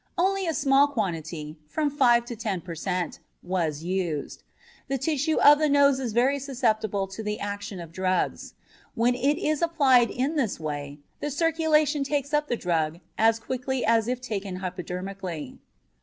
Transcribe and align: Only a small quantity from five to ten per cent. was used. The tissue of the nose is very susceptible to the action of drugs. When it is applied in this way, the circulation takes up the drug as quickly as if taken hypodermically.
Only 0.17 0.47
a 0.47 0.53
small 0.55 0.87
quantity 0.87 1.59
from 1.67 1.91
five 1.91 2.25
to 2.25 2.35
ten 2.35 2.61
per 2.61 2.73
cent. 2.73 3.19
was 3.43 3.83
used. 3.83 4.41
The 4.87 4.97
tissue 4.97 5.37
of 5.39 5.59
the 5.59 5.69
nose 5.69 5.99
is 5.99 6.11
very 6.11 6.39
susceptible 6.39 7.05
to 7.05 7.21
the 7.21 7.39
action 7.39 7.79
of 7.79 7.91
drugs. 7.91 8.55
When 8.95 9.13
it 9.13 9.37
is 9.37 9.61
applied 9.61 10.09
in 10.09 10.37
this 10.37 10.59
way, 10.59 10.97
the 11.19 11.29
circulation 11.29 12.03
takes 12.03 12.33
up 12.33 12.47
the 12.47 12.57
drug 12.57 12.99
as 13.15 13.37
quickly 13.37 13.85
as 13.85 14.07
if 14.07 14.21
taken 14.21 14.55
hypodermically. 14.55 15.59